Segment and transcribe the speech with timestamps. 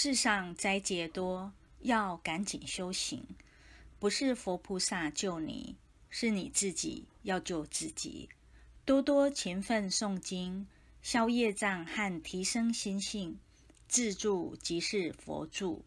[0.00, 3.26] 世上灾劫多，要赶紧修行。
[3.98, 5.74] 不是佛菩萨救你，
[6.08, 8.28] 是你自己要救自己。
[8.84, 10.68] 多多勤奋诵经，
[11.02, 13.40] 消业障和提升心性，
[13.88, 15.84] 自助即是佛助。